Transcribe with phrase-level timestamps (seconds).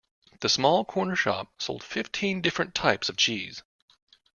[0.39, 3.61] The small corner shop sold fifteen different types of cheese